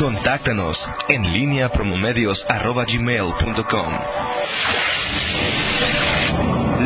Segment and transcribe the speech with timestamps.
[0.00, 3.92] Contáctanos en línea promomedios.com.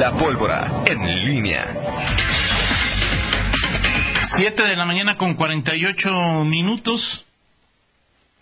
[0.00, 1.64] La pólvora en línea.
[4.24, 7.24] 7 de la mañana con 48 minutos.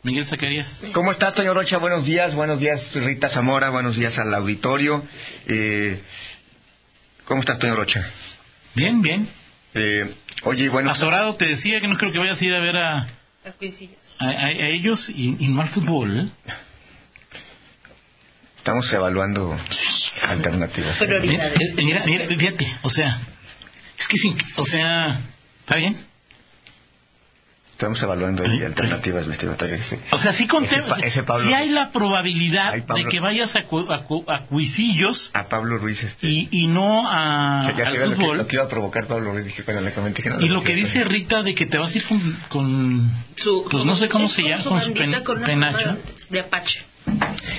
[0.05, 0.85] Miguel Zacarías.
[0.95, 1.77] ¿Cómo estás, Toño Rocha?
[1.77, 5.05] Buenos días, buenos días, Rita Zamora, buenos días al auditorio.
[5.49, 6.01] Eh,
[7.27, 8.11] ¿Cómo estás, Toño Rocha?
[8.75, 9.29] Bien, bien.
[9.75, 10.11] Eh,
[10.45, 10.91] oye, bueno.
[10.91, 13.07] Azorado te decía que no creo que vayas a ir a ver a,
[14.19, 16.21] a, a- a ellos y, y no al fútbol.
[16.21, 16.29] ¿eh?
[18.57, 19.57] Estamos evaluando
[20.29, 20.97] alternativas.
[21.01, 23.19] Mira, eh, mira, mira, fíjate, o sea,
[23.99, 25.21] es que sí, o sea,
[25.61, 25.97] ¿está bien?
[27.83, 29.59] Estamos evaluando ahí alternativas, mi estimado.
[29.81, 29.97] Sí.
[30.13, 33.03] O sea, sí, conté, Ese sí hay la probabilidad Pablo.
[33.03, 36.29] de que vayas a, cu- a, cu- a Cuisillos A Pablo Ruiz, este.
[36.29, 38.37] y, y no a, o sea, ya al sabía lo que, fútbol.
[38.39, 40.41] lo que iba a provocar Pablo Ruiz, dije cuando le comenté que no.
[40.41, 43.85] Y lo que dice Rita de que te vas a ir con, con Su- pues
[43.85, 45.97] no sé cómo se llama, con su pen- con penacho.
[46.31, 46.85] De Apache.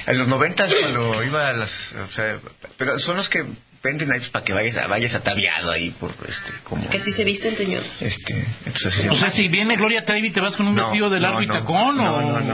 [0.08, 1.94] En los noventas cuando iba a las...
[2.10, 2.38] O sea,
[2.78, 3.46] pero son los que
[3.84, 6.52] pues, para que vayas, vayas ataviado ahí por este...
[6.64, 7.82] Como, Es que así se viste, Antonio.
[8.00, 8.34] Este,
[8.66, 11.10] entonces, así O se- sea, si viene Gloria Trevi, ¿te vas con un No, vestido
[11.10, 11.98] de largo no, y tacón?
[11.98, 12.54] No, o, no, no.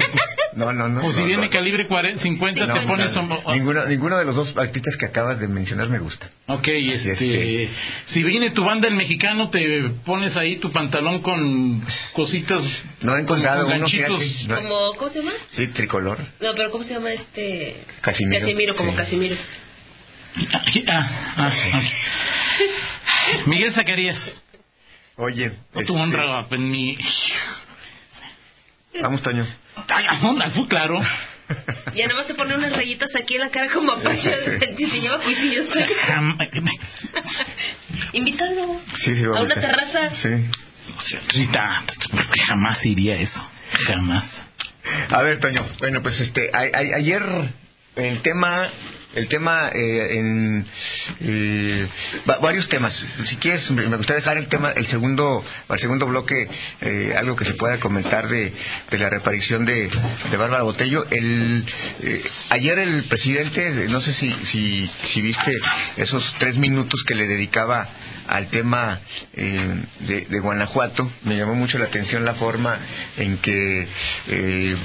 [0.55, 1.05] No, no, no.
[1.05, 1.49] o si no, viene no.
[1.51, 3.15] calibre 40, 50, No, te pones...
[3.15, 6.27] no, un- ninguno, ninguno de los dos artistas que acabas de mencionar me gusta.
[6.47, 7.69] Ok, este, que-
[8.05, 11.79] si viene tu banda el mexicano, te pones ahí tu pantalón con
[12.13, 12.81] cositas...
[13.01, 14.19] No he encontrado con uno, ganchitos.
[14.19, 14.47] fíjate.
[14.47, 15.31] No- Como, ¿Cómo se llama?
[15.51, 16.17] Sí, tricolor.
[16.39, 17.75] No, pero ¿cómo se llama este?
[18.01, 18.39] Casimiro.
[18.41, 18.97] Casimiro, como Sí.
[18.97, 19.35] Casimiro.
[20.87, 21.51] Ah, ah.
[23.45, 24.41] Miguel Zacarías,
[25.17, 26.97] Oye, no tu este, honra en mi...
[29.01, 29.45] vamos, Toño.
[29.89, 31.01] Ay, honra, fue claro.
[31.95, 34.31] Y nada más te pone unas rayitas aquí en la cara como Apache.
[34.77, 35.69] Lleva cuisillos.
[36.07, 36.37] Jam-
[38.13, 38.79] Invítalo.
[38.97, 40.13] Sí, sí, A vamos una terraza.
[40.13, 40.29] Sí.
[40.97, 41.83] O sea, Rita,
[42.47, 43.45] jamás iría eso.
[43.87, 44.41] Jamás.
[45.09, 45.65] A ver, Toño.
[45.79, 47.23] Bueno, pues este, a- a- ayer
[47.95, 48.67] el tema,
[49.15, 50.65] el tema eh, en
[51.21, 51.87] eh,
[52.29, 53.05] va- varios temas.
[53.25, 56.47] Si quieres, me gustaría dejar el tema, el segundo, al segundo bloque,
[56.81, 58.53] eh, algo que se pueda comentar de,
[58.91, 59.89] de la reparición de,
[60.31, 61.05] de Bárbara Botello.
[61.09, 61.65] El,
[62.03, 65.51] eh, ayer el presidente, no sé si, si, si viste
[65.97, 67.89] esos tres minutos que le dedicaba
[68.27, 68.99] al tema
[69.33, 69.59] eh,
[70.01, 72.77] de, de Guanajuato, me llamó mucho la atención la forma
[73.17, 73.87] en que
[74.27, 74.75] eh,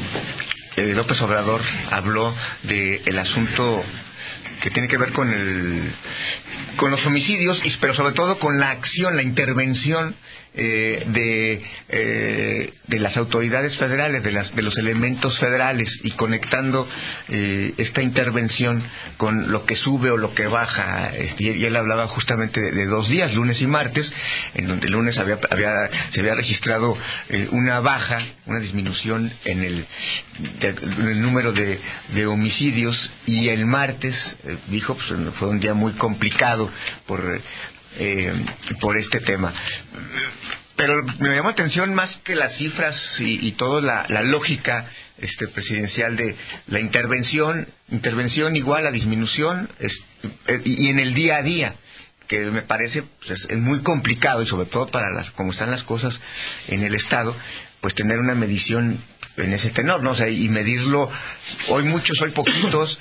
[0.77, 1.60] eh, López Obrador
[1.91, 3.84] habló del asunto
[4.64, 5.82] que tiene que ver con el
[6.76, 10.14] con los homicidios y pero sobre todo con la acción la intervención
[10.54, 16.87] eh, de eh, de las autoridades federales de las de los elementos federales y conectando
[17.28, 18.82] eh, esta intervención
[19.16, 23.09] con lo que sube o lo que baja este, y él hablaba justamente de, dos
[23.09, 24.12] días lunes y martes
[24.54, 26.97] en donde el lunes había, había se había registrado
[27.31, 29.86] eh, una baja una disminución en el,
[31.22, 31.81] número de,
[32.15, 36.71] de homicidios y el martes eh, dijo pues fue un día muy complicado
[37.06, 37.41] por
[38.81, 39.53] por este tema
[40.76, 44.86] pero me llamó la atención más que las cifras y, y toda la, lógica
[45.18, 46.36] este, presidencial de
[46.66, 49.68] la intervención, intervención igual a disminución
[50.64, 51.74] y, en el día a día
[52.26, 55.70] que me parece pues, es, es muy complicado y sobre todo para las, como están
[55.70, 56.20] las cosas
[56.68, 57.36] en el Estado,
[57.80, 58.98] pues tener una medición
[59.36, 60.12] en ese tenor, ¿no?
[60.12, 61.10] O sea, y medirlo,
[61.68, 62.98] hoy muchos, hoy poquitos,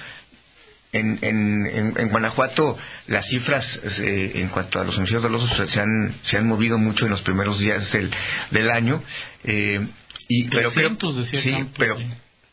[0.94, 2.78] en, en, en, en Guanajuato
[3.08, 7.06] las cifras eh, en cuanto a los homicidios dolosos se han, se han movido mucho
[7.06, 8.10] en los primeros días del,
[8.52, 9.04] del año.
[9.44, 9.86] eh,
[10.30, 11.98] y, pero creo- 300 decía sí, Campos, pero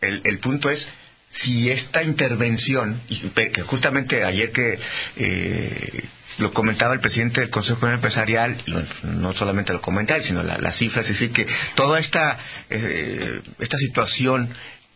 [0.00, 0.88] el, el punto es
[1.30, 4.78] si esta intervención, y que justamente ayer que
[5.16, 6.04] eh,
[6.38, 8.74] lo comentaba el presidente del Consejo General Empresarial, y
[9.06, 11.46] no, solamente lo comenta él, sino la- las cifras, es decir, que
[11.76, 12.38] toda esta,
[12.70, 14.48] eh, esta situación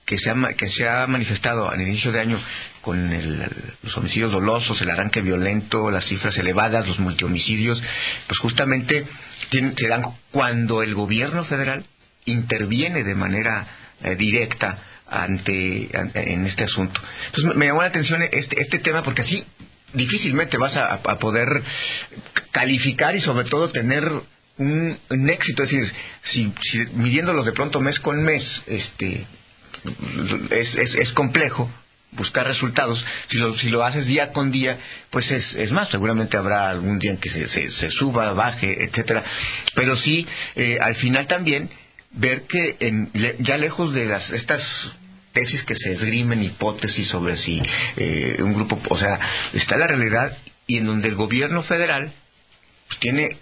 [0.06, 2.38] que se, ha, que se ha manifestado al inicio de año
[2.84, 3.50] con el-
[3.82, 7.82] los homicidios dolosos, el arranque violento, las cifras elevadas, los multihomicidios,
[8.26, 9.06] pues justamente
[9.48, 11.82] tienen- se dan cuando el gobierno federal
[12.26, 13.66] interviene de manera
[14.02, 14.76] eh, directa
[15.08, 17.00] ante, en este asunto.
[17.26, 19.44] Entonces me, llamó la atención este, este tema porque así
[19.94, 21.62] difícilmente vas a, poder
[22.50, 24.04] calificar y sobre todo tener
[24.58, 24.98] un,
[25.30, 25.92] éxito, es decir,
[26.22, 29.24] si, si midiéndolos de pronto mes con mes, este
[30.50, 31.70] es, es, es complejo
[32.16, 33.04] buscar resultados.
[33.26, 34.78] Si lo, si lo haces día con día,
[35.10, 39.22] pues es, es más, seguramente habrá algún día en que se, se, suba, baje, etcétera.
[39.74, 40.26] Pero sí,
[40.56, 41.70] eh, al final también,
[42.12, 44.92] ver que en, ya lejos de las estas
[45.32, 47.60] tesis que se esgrimen, hipótesis sobre si
[47.96, 49.18] eh, un grupo, o sea,
[49.52, 50.36] está la realidad
[50.68, 52.12] y en donde el gobierno federal
[52.86, 53.36] pues, tiene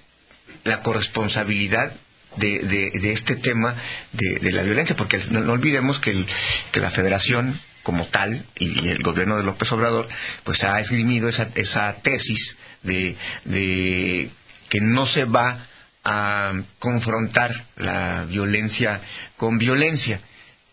[0.65, 1.93] la corresponsabilidad
[2.37, 3.75] de, de, de este tema
[4.13, 6.27] de, de la violencia, porque no, no olvidemos que, el-
[6.73, 10.09] que la federación como tal y el gobierno de López Obrador
[10.45, 14.31] pues ha esgrimido esa, esa tesis de, de
[14.69, 15.67] que no se va
[16.05, 19.01] a confrontar la violencia
[19.37, 20.21] con violencia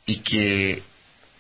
[0.06, 0.82] y que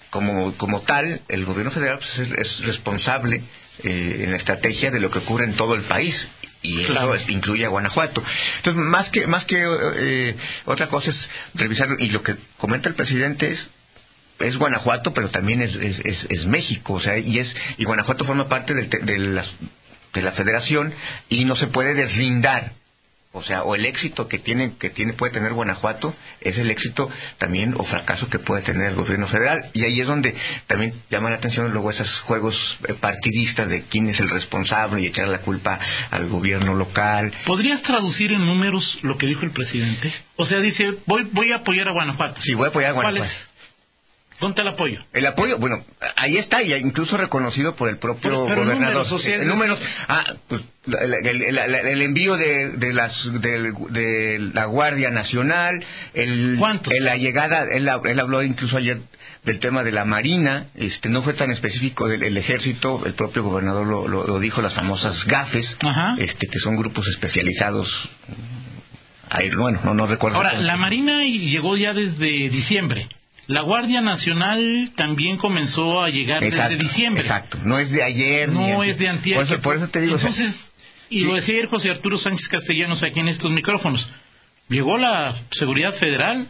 [0.10, 3.42] como, como tal el gobierno federal pues, es, es responsable
[3.83, 6.27] eh, en la estrategia de lo que ocurre en todo el país
[6.62, 7.13] y Claro.
[7.15, 8.22] eso es- incluye a Guanajuato.
[8.57, 9.63] Entonces, más que, más que
[9.95, 13.69] eh, otra cosa es revisar, y lo que comenta el presidente es,
[14.39, 18.25] es Guanajuato, pero también es, es, es- es México, o sea, y es, y Guanajuato
[18.25, 19.44] forma parte del de, la,
[20.13, 20.94] de la federación
[21.30, 22.74] y no se puede deslindar.
[23.31, 27.12] O sea, o el éxito que tiene, que tiene, puede tener Guanajuato es el éxito
[27.38, 29.69] también o fracaso que puede tener el gobierno federal.
[29.74, 30.33] Y ahí es donde
[30.65, 35.06] también llama la atención luego esos juegos eh, partidistas de quién es el responsable y
[35.06, 37.31] echar la culpa al gobierno local.
[37.45, 40.12] ¿Podrías traducir en números lo que dijo el presidente?
[40.36, 42.41] O sea, dice, voy, voy a apoyar a Guanajuato.
[42.41, 43.31] Sí, voy a apoyar a ¿Cuál Guanajuato.
[43.31, 43.51] es?
[44.39, 45.03] ¿Dónde el apoyo?
[45.12, 45.83] El apoyo, bueno,
[46.15, 48.81] ahí está, y incluso reconocido por el propio Pero- pero gobernador.
[48.94, 52.38] números, o sea, es En números, decir- ah, pues, el, el- el- el- el envío
[52.38, 55.83] de, de las del- de la Guardia Nacional,
[56.13, 56.94] el, ¿Cuántos?
[56.94, 59.01] el- la llegada, él, él habló incluso ayer
[59.44, 63.44] del tema de la Marina, este, no fue tan específico del el ejército, el propio
[63.44, 66.15] gobernador lo, lo- lo dijo, las famosas GAFES, Ajá.
[66.18, 68.09] este, que son grupos especializados.
[69.30, 70.38] Ahí, bueno, no, no recuerdo.
[70.38, 73.07] Ahora, la Marina llegó ya desde diciembre.
[73.50, 77.24] La Guardia Nacional también comenzó a llegar Exacto, desde diciembre.
[77.24, 78.48] Exacto, no es de ayer.
[78.50, 78.90] ni No antier.
[78.92, 79.36] es de antier.
[79.38, 80.72] Por eso, que- por eso te digo, o sea, Entonces,
[81.10, 81.25] y sí.
[81.25, 84.12] lo decía ayer José Arturo Sánchez Castellanos aquí en estos micrófonos.
[84.68, 86.46] ¿Llegó la seguridad federal?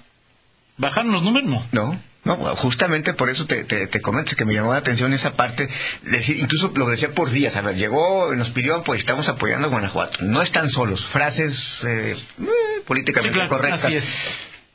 [0.76, 1.50] ¿Bajaron los números?
[1.50, 1.66] No.
[1.72, 5.38] No, no, justamente por eso te, te, te comento que me llamó la atención esa
[5.38, 5.70] parte,
[6.04, 9.70] decir, incluso lo decía por días, a ver, llegó, nos pidió, pues estamos apoyando a
[9.70, 10.26] Guanajuato.
[10.26, 12.48] No están solos, frases eh, eh,
[12.86, 14.14] políticamente Sí, claro, correctas, así es.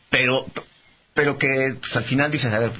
[0.09, 0.47] pero
[1.14, 2.72] pero que pues, al final dices, a ver,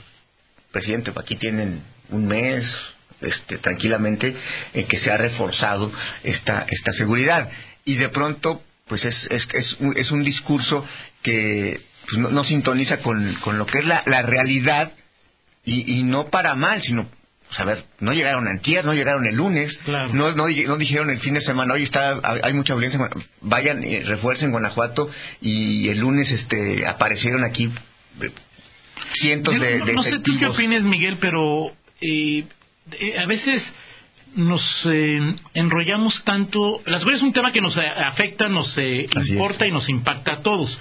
[0.73, 2.75] presidente, aquí tienen un mes,
[3.21, 4.35] este, tranquilamente,
[4.75, 5.91] en que se ha reforzado
[6.25, 7.49] esta, esta seguridad.
[7.85, 10.85] Y de pronto, pues es, es, es, un, es un discurso
[11.23, 14.93] que pues, no, no sintoniza con, con lo que es la, la realidad
[15.65, 17.07] y, y no para mal, sino
[17.47, 20.13] pues, a ver, no llegaron antier, no llegaron el lunes, Claro.
[20.13, 23.09] no, no, no dijeron el fin de semana, hoy está, hay mucha violencia,
[23.41, 25.09] vayan, y refuercen Guanajuato
[25.41, 27.71] y el lunes este aparecieron aquí eh,
[29.13, 32.45] cientos de, no, de no sé tú qué opines, Miguel, pero eh,
[32.93, 33.75] eh, a veces
[34.35, 35.21] nos eh,
[35.55, 36.83] enrollamos tanto.
[36.87, 40.81] La seguridad es un tema que nos afecta, nos importa y nos impacta a todos.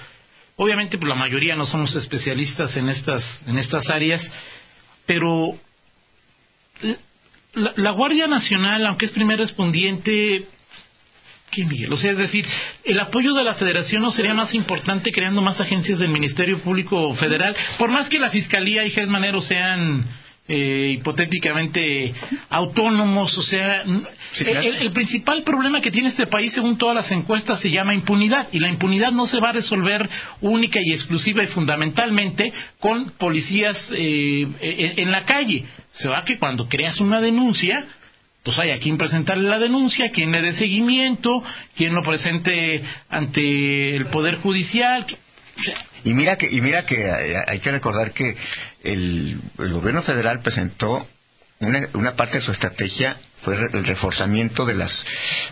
[0.56, 4.32] Obviamente, pues, la mayoría no somos especialistas en estas, en estas áreas,
[5.06, 5.58] pero
[7.54, 10.46] la, la Guardia Nacional, aunque es primer respondiente,
[11.54, 11.92] ¿Qué, Miguel?
[11.92, 12.46] O sea, es decir,
[12.84, 17.12] el apoyo de la Federación no sería más importante creando más agencias del Ministerio Público
[17.14, 20.04] Federal, por más que la Fiscalía y Ges Manero sean
[20.46, 22.12] eh, hipotéticamente
[22.50, 23.82] autónomos, o sea,
[24.32, 24.68] Sí, el, claro.
[24.68, 28.48] el- el principal problema que tiene este país, según todas las encuestas, se llama impunidad,
[28.52, 30.10] y la impunidad no se va a resolver
[30.40, 35.64] única y exclusiva y fundamentalmente con policías eh, en, en la calle.
[35.92, 37.86] Se va que cuando creas una denuncia,
[38.44, 41.42] pues hay a quien presentarle la denuncia, quien le dé seguimiento,
[41.76, 45.06] quien lo presente ante el Poder Judicial.
[45.06, 45.16] que-
[45.58, 45.74] o sea,
[46.04, 47.10] Y mira que, y mira que
[47.46, 48.36] hay, que recordar que
[48.82, 51.08] el, el gobierno federal presentó
[51.60, 55.06] una, una parte de su estrategia fue el reforzamiento de las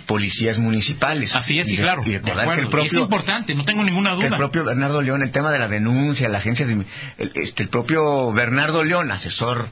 [0.07, 1.35] policías municipales.
[1.37, 2.03] así es, Y re- claro.
[2.05, 4.37] Y recordar que el propio, es importante, no tengo ninguna que el duda.
[4.37, 6.85] propio Bernardo León, el tema de la denuncia, la agencia de,
[7.19, 9.69] el, este, el propio Bernardo León, asesor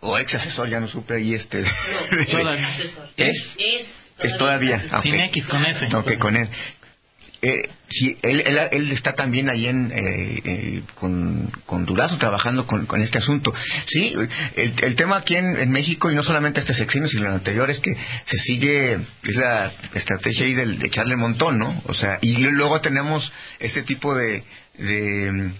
[0.00, 1.62] o ex asesor, ya no supe ahí este.
[1.62, 2.54] No, Todavía.
[2.54, 3.08] es asesor.
[3.16, 3.56] ¿Es?
[3.58, 4.82] Es, Es todavía.
[4.90, 5.14] Ah, Sin.
[5.14, 5.88] X, con S.
[5.96, 6.48] Ok, con él.
[7.40, 12.66] Eh, sí, él, él, él está también ahí en, eh, eh, con, con Durazo trabajando
[12.66, 13.54] con, con este asunto.
[13.86, 14.12] Sí,
[14.56, 17.70] el, el tema aquí en, en México, y no solamente este sexenio, sino el anterior,
[17.70, 21.80] es que se sigue, es la estrategia ahí del, de echarle montón, ¿no?
[21.86, 24.42] O sea, y luego tenemos este tipo de,
[24.76, 25.52] de,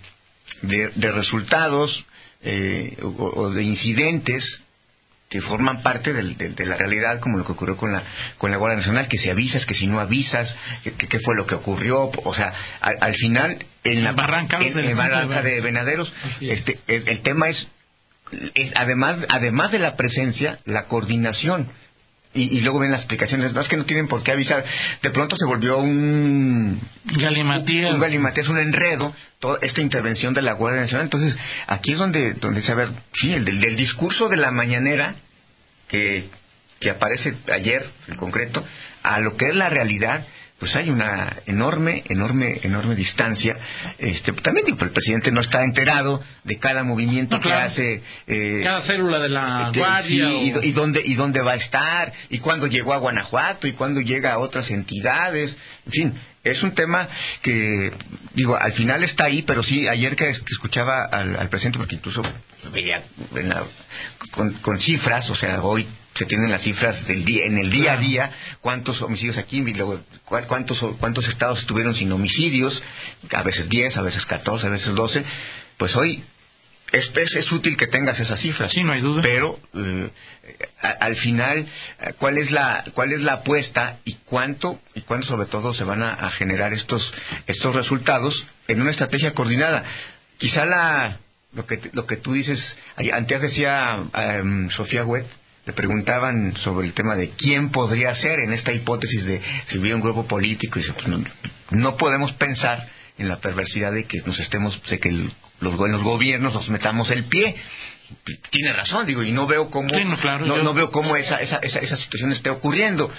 [0.63, 2.07] de, de resultados
[2.43, 4.63] eh, o, o de incidentes
[5.29, 8.03] que forman parte del- del- de la realidad, como lo que ocurrió con la,
[8.39, 11.55] con la Guardia Nacional, que si avisas, que si no avisas, que- fue lo que
[11.55, 15.63] ocurrió, o sea, al, al final, en la Barranca en, en de Barranca de Ver-
[15.65, 16.43] Venaderos, es.
[16.43, 17.69] este, el, el tema es,
[18.55, 21.71] es además, además de la presencia, la coordinación.
[22.35, 24.65] Y, y luego ven las explicaciones, no es que no tienen por qué avisar,
[25.03, 27.95] de pronto se volvió un, Galimatías.
[27.95, 31.07] un galimatías, un enredo, toda esta intervención de la Guardia Nacional.
[31.07, 35.15] Entonces, aquí es donde, donde se ver, sí, el del, del discurso de la mañanera
[35.89, 36.29] que,
[36.81, 38.65] que aparece ayer en concreto,
[39.03, 40.25] a lo que es la realidad,
[40.59, 43.57] pues hay una enorme, enorme, enorme distancia.
[43.99, 48.03] Este, también digo, el presidente no está enterado de cada movimiento No, que hace.
[48.27, 50.29] eh, Cada célula de la que- guardia.
[50.29, 54.01] sí, y, dónde y dónde va a estar y cuándo llegó a Guanajuato y cuándo
[54.01, 57.07] llega a otras entidades en fin es un tema
[57.43, 57.93] que
[58.35, 61.97] digo al final está ahí pero sí ayer que, que escuchaba al, al presidente porque
[61.97, 62.23] incluso
[62.73, 63.03] veía
[63.35, 63.65] en la-
[64.31, 65.87] con, con cifras o sea hoy
[66.19, 70.01] se tienen las cifras del día en el día a día cuántos homicidios aquí luego
[70.25, 72.83] cu- cuántos cuántos estados estuvieron sin homicidios
[73.33, 75.25] a veces 10 a veces 14 a veces 12
[75.77, 76.25] pues hoy
[76.91, 78.73] es, es, es útil que tengas esas cifras.
[78.73, 79.21] Sí, no hay duda.
[79.21, 80.09] pero eh,
[80.81, 81.67] a- al final
[82.17, 86.03] cuál es la cuál es la apuesta y cuánto y cuándo sobre todo se van
[86.03, 87.13] a, a generar estos
[87.47, 89.85] estos resultados en una estrategia coordinada
[90.39, 91.19] quizá la
[91.53, 92.77] lo que lo que tú dices
[93.13, 95.27] antes decía em, Sofía Huet
[95.69, 99.97] le preguntaban sobre el tema de quién podría ser en esta hipótesis de si hubiera
[99.97, 101.23] un grupo político y dice, pues, no,
[101.71, 106.03] no podemos pensar en la perversidad de que nos estemos de que el- los, los
[106.03, 107.55] gobiernos nos metamos el pie
[108.49, 111.17] tiene razón, digo, y no veo cómo, Sí, no, claro, no, yo- no veo cómo
[111.17, 113.11] esa, esa, esa, esa situación esté ocurriendo.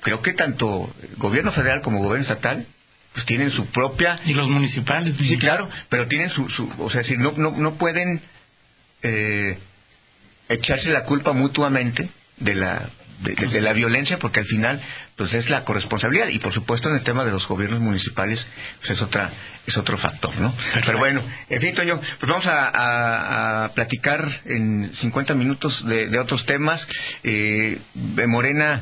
[0.00, 2.66] Creo que tanto el gobierno federal como el gobierno estatal,
[3.12, 5.14] pues tienen su propia, Y los municipales.
[5.14, 8.20] sí, claro, pero tienen su, su o sea, decir, no, no, no pueden
[9.02, 9.56] eh,
[10.50, 12.82] echarse la culpa mutuamente de la
[13.20, 14.80] de, de- de la violencia porque al final
[15.16, 16.28] pues es la corresponsabilidad.
[16.28, 18.46] Y por supuesto en el tema de los gobiernos municipales
[18.78, 19.30] pues es otra
[19.66, 20.52] es otro factor no
[20.86, 26.08] pero bueno en fin Toño pues vamos a, a- a platicar en 50 minutos de,
[26.08, 26.88] de otros temas.
[27.22, 28.80] Eh, de Morena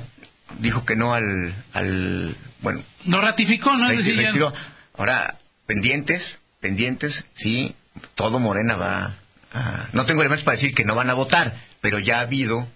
[0.61, 2.81] dijo que no al al bueno.
[3.07, 3.89] Lo ratificó, ¿no?
[4.29, 4.53] Retiró.
[4.97, 7.75] Ahora, pendientes, pendientes, sí,
[8.15, 9.15] todo Morena va
[9.55, 9.87] a...
[9.93, 12.67] No tengo elementos para decir que no van a votar, pero ya ha habido,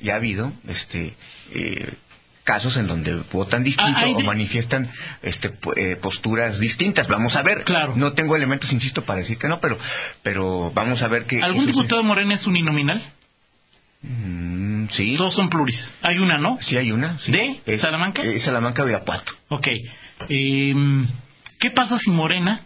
[0.00, 1.14] ya ha habido, este...
[1.52, 1.92] eh,
[2.42, 4.90] casos en donde votan distinto Ah, o manifiestan
[5.22, 7.92] este eh, posturas distintas vamos a ver Claro.
[7.94, 9.78] no tengo elementos insisto para decir que no pero
[10.22, 13.00] pero vamos a ver que ¿Algún diputado morena es uninominal?
[14.02, 15.92] Mm, sí Todos son pluris.
[16.02, 16.58] Hay una, ¿no?
[16.60, 17.30] sí hay una sí.
[17.30, 18.22] ¿De Es- Salamanca?
[18.22, 19.68] es Salamanca Virapuato Ok.
[20.28, 21.06] Em,
[21.58, 22.62] ¿Qué pasa si Morena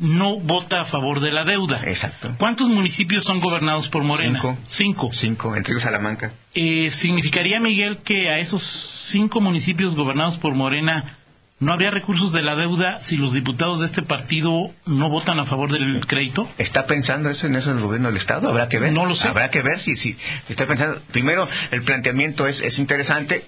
[0.00, 1.82] no vota a favor de la deuda?
[1.84, 4.40] exacto ¿Cuántos municipios son gobernados por Morena?
[4.40, 4.58] Cinco.
[4.68, 5.10] Cinco.
[5.12, 11.16] cinco entre ellos Salamanca Eh, ¿Significaría, Miguel, que a esos cinco municipios gobernados por Morena
[11.60, 15.44] no habría recursos de la deuda si los diputados de este partido no votan a
[15.44, 16.48] favor del crédito?
[16.56, 18.48] ¿Está pensando eso en eso el gobierno del Estado?
[18.48, 18.92] Habrá que ver.
[18.94, 19.28] No lo sé.
[19.28, 20.16] Habrá que ver si, si
[20.48, 20.98] está pensando.
[21.12, 23.44] Primero, el planteamiento es, es interesante.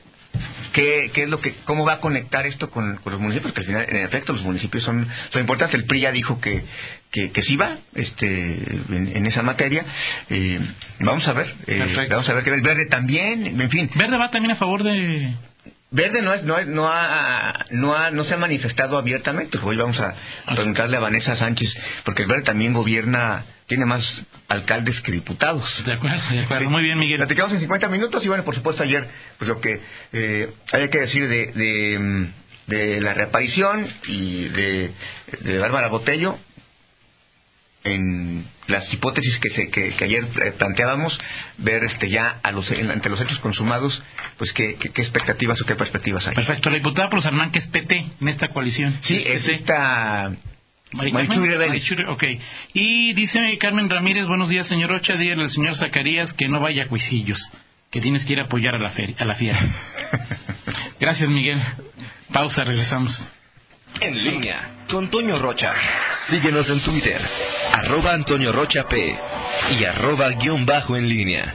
[0.72, 3.52] ¿Qué, qué es lo que, ¿Cómo va a conectar esto con, con los municipios?
[3.52, 5.74] Porque al final, en efecto, los municipios son, son importantes.
[5.74, 6.62] El PRI ya dijo que,
[7.10, 8.54] que, que sí va este,
[8.90, 9.84] en, en esa materia.
[10.30, 10.58] Eh,
[11.00, 11.54] vamos a ver.
[11.66, 13.60] eh, vamos a ver que el verde también.
[13.60, 15.32] En fin, ¿Verde va también a favor de...?
[15.94, 19.58] Verde no, es, no, es- no, ha, no, ha, no se ha manifestado abiertamente.
[19.62, 20.14] Hoy vamos a
[20.54, 25.82] preguntarle a Vanessa Sánchez, porque el Verde también gobierna, tiene más alcaldes que diputados.
[25.84, 26.70] De acuerdo, de acuerdo.
[26.70, 27.18] Muy bien, Miguel.
[27.18, 29.80] Platicamos en 50 minutos y bueno, por supuesto ayer, pues lo que
[30.12, 32.28] eh, había que decir de, de,
[32.66, 34.92] de la reaparición y de,
[35.40, 36.38] de Bárbara Botello
[37.84, 41.20] en las hipótesis que, se, que, que ayer eh, planteábamos,
[41.58, 44.02] ver este ya a los, en- ante los hechos consumados,
[44.36, 46.34] pues qué, qué, qué expectativas o qué perspectivas hay.
[46.34, 46.70] Perfecto.
[46.70, 48.96] La diputada por Salamanca es PT en esta coalición.
[49.00, 50.32] Sí, es esta...
[52.08, 52.24] Ok.
[52.74, 56.84] Y dice Carmen Ramírez, buenos días, señor Ocha, dígale al señor Zacarías que no vaya
[56.84, 57.52] a Cuisillos,
[57.90, 59.58] que tienes que ir a apoyar a la, feria, a la fiera.
[61.00, 61.58] Gracias, Miguel.
[62.32, 63.28] Pausa, regresamos.
[64.00, 65.74] En línea con Toño Rocha.
[66.10, 67.18] Síguenos en Twitter,
[67.72, 69.16] arroba Antonio Rocha P
[69.78, 71.54] y arroba guion bajo en línea.